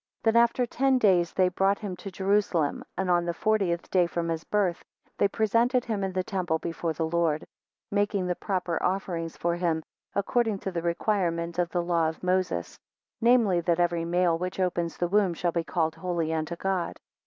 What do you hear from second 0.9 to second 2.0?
days they brought him